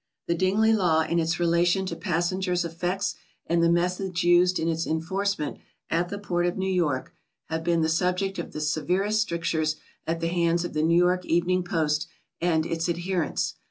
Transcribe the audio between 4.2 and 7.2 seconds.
used in its enforcement at the port of New York